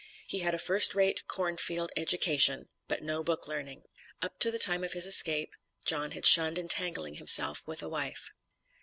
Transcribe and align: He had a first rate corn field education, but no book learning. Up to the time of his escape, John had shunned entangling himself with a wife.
He 0.25 0.39
had 0.39 0.55
a 0.55 0.57
first 0.57 0.95
rate 0.95 1.27
corn 1.27 1.57
field 1.57 1.91
education, 1.95 2.69
but 2.87 3.03
no 3.03 3.23
book 3.23 3.47
learning. 3.47 3.83
Up 4.23 4.39
to 4.39 4.49
the 4.49 4.57
time 4.57 4.83
of 4.83 4.93
his 4.93 5.05
escape, 5.05 5.53
John 5.85 6.13
had 6.13 6.25
shunned 6.25 6.57
entangling 6.57 7.17
himself 7.17 7.61
with 7.67 7.83
a 7.83 7.87
wife. 7.87 8.31